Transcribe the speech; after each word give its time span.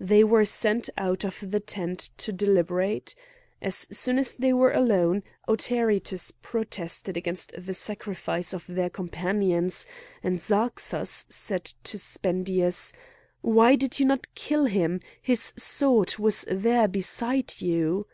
They 0.00 0.24
were 0.24 0.44
sent 0.44 0.90
out 0.98 1.22
of 1.24 1.48
the 1.52 1.60
tent 1.60 2.10
to 2.16 2.32
deliberate. 2.32 3.14
As 3.62 3.86
soon 3.92 4.18
as 4.18 4.34
they 4.34 4.52
were 4.52 4.72
alone, 4.72 5.22
Autaritus 5.46 6.32
protested 6.42 7.16
against 7.16 7.52
the 7.56 7.72
sacrifice 7.72 8.52
of 8.52 8.64
their 8.66 8.90
companions, 8.90 9.86
and 10.24 10.40
Zarxas 10.40 11.24
said 11.28 11.66
to 11.84 11.98
Spendius: 12.00 12.92
"Why 13.42 13.76
did 13.76 14.00
you 14.00 14.06
not 14.06 14.34
kill 14.34 14.64
him? 14.64 14.98
his 15.22 15.52
sword 15.56 16.18
was 16.18 16.44
there 16.50 16.88
beside 16.88 17.60
you!" 17.60 18.08